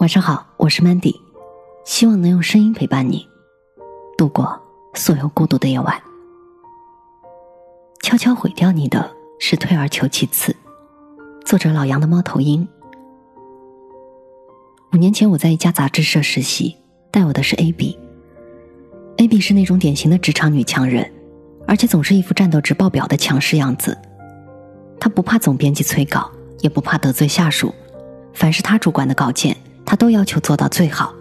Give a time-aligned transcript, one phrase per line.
[0.00, 1.14] 晚上好，我是 Mandy，
[1.84, 3.28] 希望能用声音陪伴你
[4.16, 4.58] 度过
[4.94, 6.02] 所有孤独的夜晚。
[8.00, 10.56] 悄悄毁掉你的是退而求其次。
[11.44, 12.66] 作者老杨的猫头鹰。
[14.94, 16.74] 五年前我在一家杂志社实习，
[17.10, 17.98] 带我的是 AB。
[19.18, 21.12] AB 是那种典型的职场女强人，
[21.66, 23.98] 而且总是一副战斗值爆表的强势样子。
[24.98, 26.30] 她不怕总编辑催稿，
[26.60, 27.74] 也不怕得罪下属，
[28.32, 29.54] 凡是她主管的稿件。
[29.90, 31.12] 他都要求做到最好，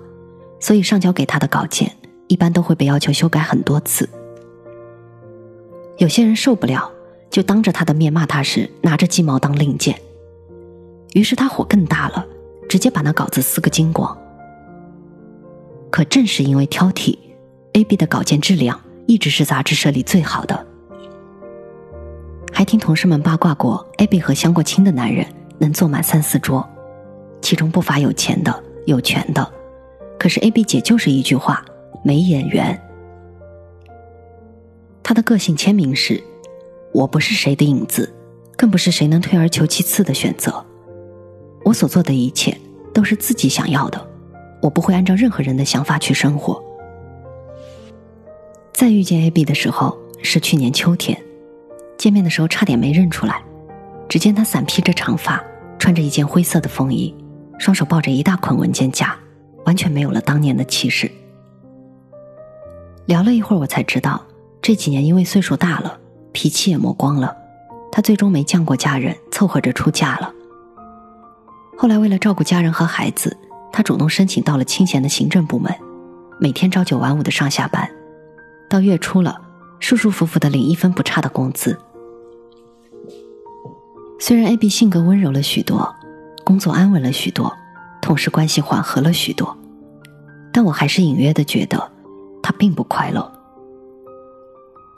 [0.59, 1.91] 所以上交给他的稿件
[2.27, 4.07] 一般都会被要求修改很多次。
[5.97, 6.91] 有些人受不了，
[7.31, 9.99] 就当着他的面骂他时拿着鸡毛当令箭，
[11.13, 12.23] 于是他火更大了，
[12.69, 14.15] 直接把那稿子撕个精光。
[15.89, 17.17] 可正是因为挑剔
[17.73, 20.67] ，A B 的稿件质量一直是杂志社里最好的。
[22.53, 25.25] 还听同事们八卦过，A B 和相过亲的男人
[25.57, 26.69] 能坐满三四桌。
[27.41, 29.52] 其中不乏有钱的、有权的，
[30.20, 31.63] 可是 A B 姐就是一句话：
[32.03, 32.80] 没眼缘。
[35.02, 36.22] 她的个性签名是
[36.94, 38.13] ：“我不是谁的影子，
[38.55, 40.63] 更不是谁能退而求其次的选择。
[41.66, 42.55] 我所做的一切
[42.94, 44.08] 都是自己想要的，
[44.61, 46.63] 我不会按照任何人的想法去生活。”
[48.72, 51.19] 再遇见 A B 的时候是去年秋天，
[51.97, 53.41] 见面的时候差点没认出来，
[54.08, 55.44] 只见她散披着长发，
[55.78, 57.13] 穿着一件灰色的风衣。
[57.59, 59.15] 双手抱着一大捆文件夹，
[59.65, 61.11] 完全没有了当年的气势。
[63.05, 64.23] 聊了一会儿，我才知道
[64.61, 65.99] 这几年因为岁数大了，
[66.31, 67.35] 脾气也磨光了，
[67.91, 70.33] 他最终没见过家人，凑合着出嫁了。
[71.77, 73.38] 后来为了照顾家人和孩子，
[73.73, 75.73] 他主动申请到了清闲的行政部门，
[76.39, 77.89] 每天朝九晚五的上下班，
[78.69, 79.41] 到月初了，
[79.79, 81.77] 舒舒服服的领一分不差的工资。
[84.17, 85.94] 虽然 A B 性格温柔了许多。
[86.50, 87.55] 工作安稳了许多，
[88.02, 89.55] 同事关系缓和了许多，
[90.52, 91.91] 但我还是隐约的觉得
[92.41, 93.31] 他并不快乐。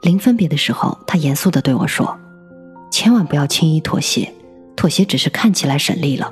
[0.01, 2.17] 临分别的时候，他严肃的对我说
[2.89, 4.33] ：“千万不要轻易妥协，
[4.77, 6.31] 妥协只是看起来省力了，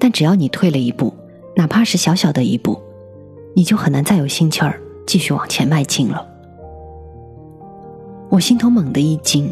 [0.00, 1.14] 但只要你退了一步，
[1.54, 2.82] 哪怕是小小的一步，
[3.54, 6.26] 你就很难再有心气儿继续往前迈进了。”
[8.28, 9.48] 我心头猛地一惊，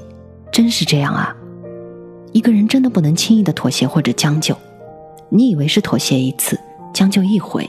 [0.51, 1.33] 真是这样啊！
[2.33, 4.53] 一个人真的不能轻易的妥协或者将就。
[5.33, 6.59] 你以为是妥协一次，
[6.93, 7.69] 将就一回，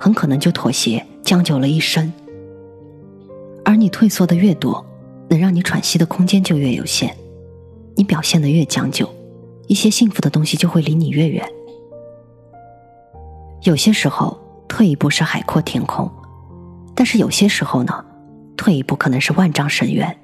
[0.00, 2.10] 很可能就妥协将就了一生。
[3.64, 4.84] 而你退缩的越多，
[5.28, 7.14] 能让你喘息的空间就越有限。
[7.94, 9.08] 你表现的越将就，
[9.66, 11.46] 一些幸福的东西就会离你越远。
[13.62, 16.10] 有些时候，退一步是海阔天空，
[16.94, 18.04] 但是有些时候呢，
[18.56, 20.18] 退一步可能是万丈深渊。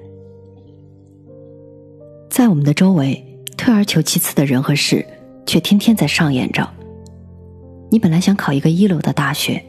[2.31, 3.23] 在我们的周围，
[3.59, 5.05] 退而求其次的人和事。
[5.47, 6.69] 却天天在上演着。
[7.91, 9.65] 你本来想考一个一流的大学，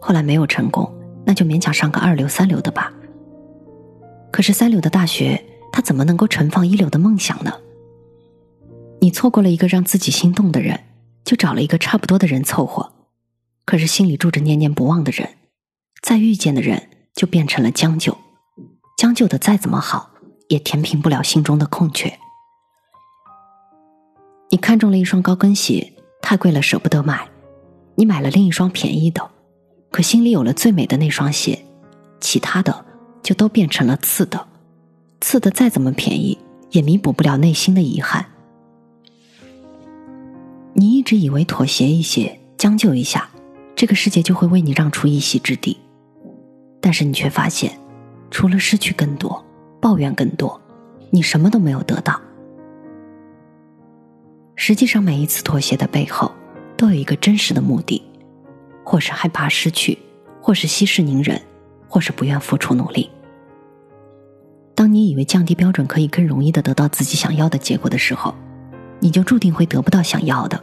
[0.00, 0.92] 后来没有成功，
[1.24, 2.92] 那就勉强上个二流、三流的吧。
[4.32, 7.52] 可是三流的大学，它怎么能够盛放一流的梦想呢？
[9.00, 10.80] 你错过了一个让自己心动的人，
[11.24, 12.92] 就找了一个差不多的人凑合。
[13.64, 15.28] 可是心里住着念念不忘的人，
[16.02, 18.18] 再遇见的人就变成了将就，
[18.96, 20.10] 将就的再怎么好，
[20.48, 22.18] 也填平不了心中的空缺。
[24.50, 25.92] 你看中了一双高跟鞋，
[26.22, 27.28] 太贵了舍不得买，
[27.96, 29.28] 你买了另一双便宜的，
[29.90, 31.62] 可心里有了最美的那双鞋，
[32.18, 32.86] 其他的
[33.22, 34.46] 就都变成了次的，
[35.20, 36.38] 次的再怎么便宜，
[36.70, 38.24] 也弥补不了内心的遗憾。
[40.72, 43.28] 你一直以为妥协一些，将就一下，
[43.76, 45.76] 这个世界就会为你让出一席之地，
[46.80, 47.78] 但是你却发现，
[48.30, 49.44] 除了失去更多，
[49.78, 50.58] 抱怨更多，
[51.10, 52.18] 你什么都没有得到。
[54.60, 56.32] 实际上，每一次妥协的背后，
[56.76, 58.02] 都有一个真实的目的，
[58.82, 59.96] 或是害怕失去，
[60.42, 61.40] 或是息事宁人，
[61.88, 63.08] 或是不愿付出努力。
[64.74, 68.34] 当你以为降低标准可以更容易的得到自己想要的结果的时候，
[68.98, 70.60] 你就注定会得不到想要的。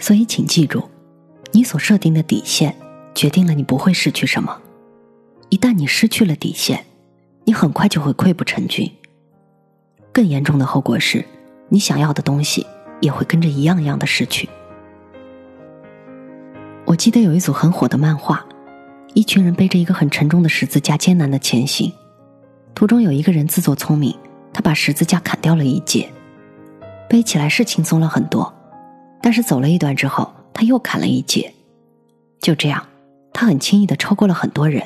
[0.00, 0.82] 所以，请记住，
[1.52, 2.74] 你所设定的底线，
[3.14, 4.60] 决定了你不会失去什么。
[5.50, 6.84] 一旦你失去了底线，
[7.44, 8.90] 你很快就会溃不成军。
[10.12, 11.24] 更严重的后果是。
[11.70, 12.66] 你想要的东西
[13.00, 14.48] 也会跟着一样一样的失去。
[16.84, 18.44] 我记得有一组很火的漫画，
[19.14, 21.92] 一群人背着一个很沉重的十字架艰难的前行，
[22.74, 24.12] 途中有一个人自作聪明，
[24.52, 26.10] 他把十字架砍掉了一截，
[27.08, 28.52] 背起来是轻松了很多，
[29.22, 31.54] 但是走了一段之后，他又砍了一截，
[32.40, 32.84] 就这样，
[33.32, 34.82] 他很轻易的超过了很多人，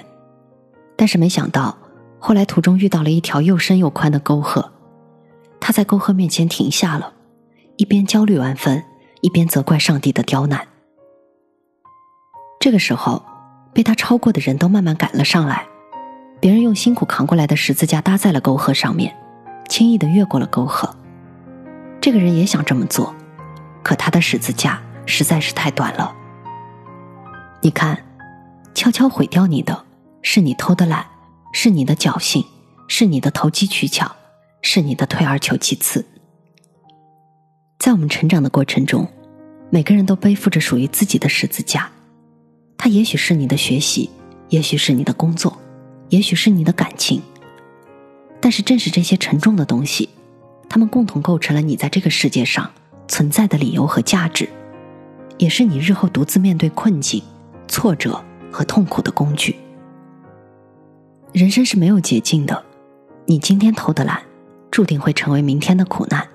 [0.96, 1.78] 但是没想到，
[2.18, 4.70] 后来途中遇到了一条又深又宽的沟壑。
[5.66, 7.14] 他在沟壑面前停下了，
[7.78, 8.84] 一边焦虑万分，
[9.22, 10.68] 一边责怪上帝的刁难。
[12.60, 13.24] 这个时候，
[13.72, 15.66] 被他超过的人都慢慢赶了上来，
[16.38, 19.16] 别人用辛苦扛过来的十字架搭在了沟壑上面，
[19.66, 20.94] 轻易的越过了沟壑。
[21.98, 23.14] 这个人也想这么做，
[23.82, 26.14] 可他的十字架实在是太短了。
[27.62, 28.04] 你看，
[28.74, 29.86] 悄悄毁掉你的，
[30.20, 31.06] 是你偷的懒，
[31.54, 32.44] 是你的侥幸，
[32.86, 34.14] 是你的投机取巧，
[34.66, 36.02] 是你的退而求其次。
[37.78, 39.06] 在我们成长的过程中，
[39.68, 41.90] 每个人都背负着属于自己的十字架，
[42.78, 44.08] 它也许是你的学习，
[44.48, 45.60] 也许是你的工作，
[46.08, 47.20] 也许是你的感情。
[48.40, 50.08] 但是正是这些沉重的东西，
[50.66, 52.70] 它们共同构成了你在这个世界上
[53.06, 54.48] 存在的理由和价值，
[55.36, 57.22] 也是你日后独自面对困境、
[57.68, 58.18] 挫折
[58.50, 59.56] 和痛苦的工具。
[61.32, 62.64] 人生是没有捷径的，
[63.26, 64.22] 你今天偷的懒，
[64.74, 66.26] 注定会成为明天的苦难。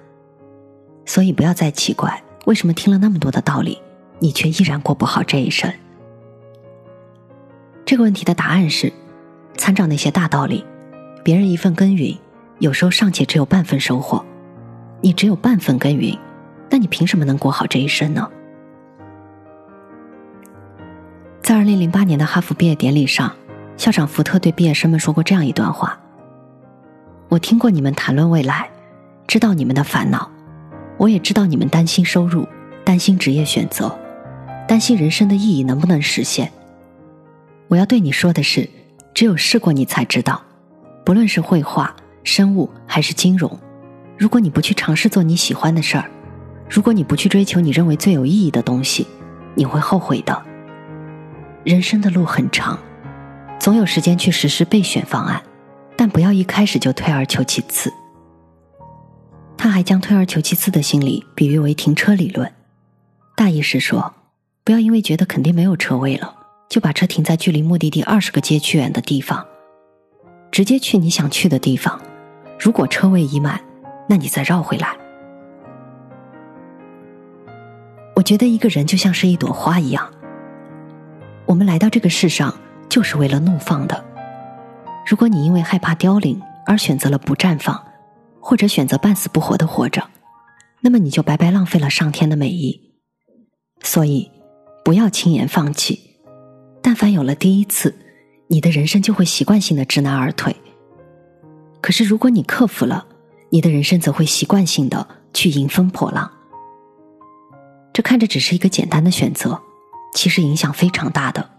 [1.05, 3.77] 所以不要再奇怪，为什么听了那么多的道理，
[4.19, 5.69] 你却依然过不好这一生。
[7.83, 8.93] 这个问题的答案是：
[9.57, 10.63] 参照那些大道理，
[11.21, 12.17] 别人一份耕耘，
[12.59, 14.23] 有时候尚且只有半分收获，
[15.01, 16.17] 你只有半分耕耘，
[16.69, 18.25] 那你凭什么能过好这一生呢？
[21.41, 23.35] 在二零零八年的哈佛毕业典礼上，
[23.75, 25.99] 校长福特对毕业生们说过这样一段话
[27.29, 28.69] ：“我听过你们谈论未来，
[29.27, 30.29] 知道你们的烦恼。”
[30.97, 32.45] 我也知道你们担心收入，
[32.83, 33.97] 担心职业选择，
[34.67, 36.51] 担心人生的意义能不能实现。
[37.69, 38.69] 我要对你说的是，
[39.13, 40.41] 只有试过你才知道。
[41.05, 41.95] 不论是绘画、
[42.25, 43.57] 生物还是金融，
[44.17, 46.03] 如果你不去尝试做你喜欢的事儿，
[46.69, 49.07] 如果你不去追求你认为最有意义的东西，
[49.55, 50.43] 你会后悔的。
[51.63, 52.77] 人生的路很长，
[53.57, 55.41] 总有时间去实施备选方案，
[55.99, 57.91] 但不要一开始就退而求其次。
[59.57, 62.49] 他还将退而求其次的心理比喻为停车理论，
[63.35, 64.13] 大意是说，
[64.63, 66.33] 不要因为觉得肯定没有车位了，
[66.69, 69.45] 就把车停在距离目的地二十个街区远的地方，
[70.49, 71.99] 直接去你想去的地方。
[72.57, 73.59] 如果车位已满，
[74.07, 74.95] 那你再绕回来。
[78.15, 80.09] 我觉得一个人就像是一朵花一样，
[81.45, 82.57] 我们来到这个世上
[82.87, 84.05] 就是为了怒放的。
[85.09, 87.83] 如果你因为害怕凋零而选择了不绽放。
[88.41, 90.09] 或者选择半死不活的活着，
[90.79, 92.93] 那么你就白白浪费了上天的美意。
[93.83, 94.31] 所以，
[94.83, 95.99] 不要轻言放弃。
[96.81, 97.93] 但凡有了第一次，
[98.47, 100.55] 你的人生就会习惯性的知难而退。
[101.81, 103.05] 可是，如果你克服了，
[103.49, 106.31] 你的人生则会习惯性的去迎风破浪。
[107.93, 109.61] 这看着只是一个简单的选择，
[110.15, 111.49] 其实影响非常大的。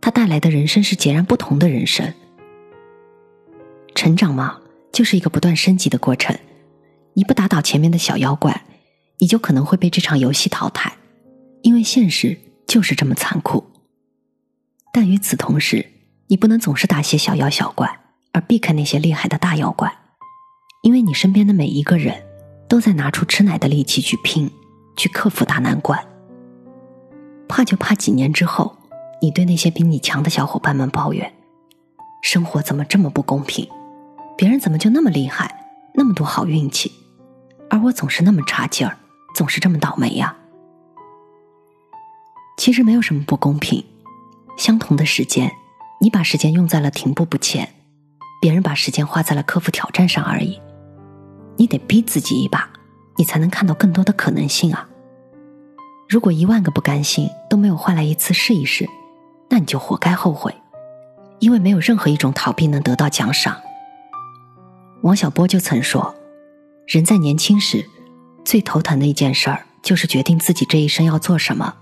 [0.00, 2.12] 它带来的人生是截然不同的人生。
[3.94, 4.58] 成长嘛？
[4.92, 6.38] 就是一个不断升级的过程，
[7.14, 8.64] 你不打倒前面的小妖怪，
[9.18, 10.92] 你就可能会被这场游戏淘汰，
[11.62, 13.64] 因为现实就是这么残酷。
[14.92, 15.84] 但与此同时，
[16.28, 18.00] 你不能总是打些小妖小怪，
[18.32, 19.92] 而避开那些厉害的大妖怪，
[20.82, 22.22] 因为你身边的每一个人
[22.68, 24.48] 都在拿出吃奶的力气去拼，
[24.96, 25.98] 去克服大难关。
[27.48, 28.76] 怕就怕几年之后，
[29.20, 31.34] 你对那些比你强的小伙伴们抱怨，
[32.22, 33.68] 生活怎么这么不公平。
[34.36, 36.90] 别人怎么就那么厉害，那么多好运气，
[37.70, 38.96] 而我总是那么差劲儿，
[39.34, 40.36] 总是这么倒霉呀？
[42.56, 43.84] 其实没有什么不公平，
[44.56, 45.50] 相同的时间，
[46.00, 47.68] 你把时间用在了停步不前，
[48.40, 50.60] 别人把时间花在了克服挑战上而已。
[51.56, 52.68] 你得逼自己一把，
[53.16, 54.88] 你才能看到更多的可能性啊！
[56.08, 58.88] 如果一万个不甘心都没有换来一次试一试，
[59.48, 60.52] 那你就活该后悔，
[61.38, 63.56] 因为没有任何一种逃避能得到奖赏。
[65.04, 66.14] 王小波就曾说
[66.88, 67.84] ：“人在年轻时，
[68.42, 71.76] 最头疼的一件事儿就是决定自己这一生要做什么。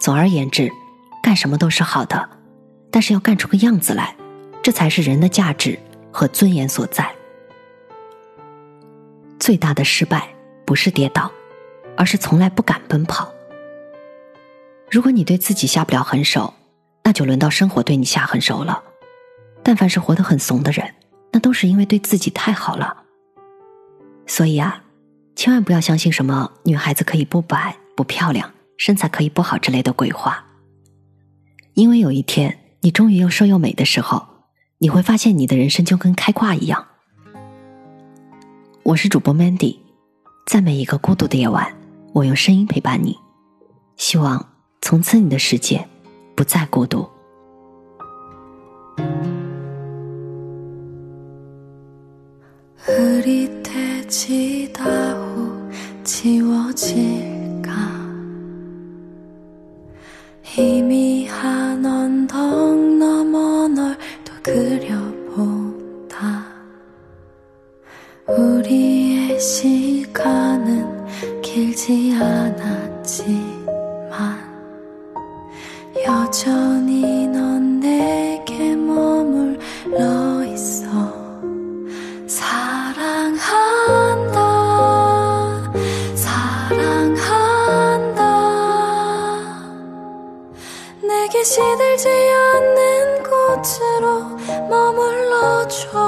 [0.00, 0.72] 总而言之，
[1.22, 2.26] 干什么都是好的，
[2.90, 4.16] 但是要干出个样子来，
[4.62, 5.78] 这才是人的价值
[6.10, 7.14] 和尊严所在。
[9.38, 10.26] 最大的失败
[10.64, 11.30] 不是跌倒，
[11.98, 13.30] 而是从来不敢奔跑。
[14.90, 16.54] 如果你对自己下不了狠手，
[17.02, 18.82] 那就轮到生活对你下狠手了。
[19.62, 20.82] 但凡是活得很怂的人。”
[21.32, 23.04] 那都是因为对自己太好了，
[24.26, 24.82] 所以啊，
[25.34, 30.44] 千万不要相信什么女孩子可以不白不漂亮，身材可以不好之类的鬼话。
[31.74, 34.26] 因为有一天你终于又瘦又美的时候，
[34.78, 36.86] 你会发现你的人生就跟开挂一样。
[38.82, 39.78] 我是主播 Mandy，
[40.46, 41.74] 在每一个孤独的夜晚，
[42.14, 43.18] 我用声音陪伴你，
[43.96, 45.86] 希望从此你的世界
[46.34, 47.06] 不再孤独。
[52.86, 55.68] 흐릿해지다 후
[56.04, 57.72] 지워질까?
[60.44, 66.16] 희미한 언덕 너머 널또 그려본다.
[68.28, 70.86] 우리의 시간은
[71.42, 73.36] 길지 않았지만
[76.04, 78.15] 여전히 넌내
[93.96, 94.36] 곳으로
[94.68, 96.05] 머물러줘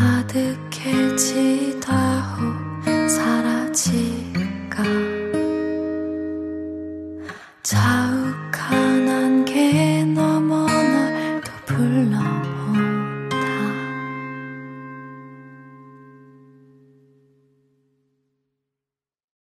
[0.00, 1.90] 아득해지다
[2.36, 4.17] 호 사라지